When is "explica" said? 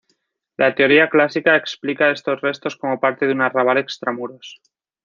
1.55-2.09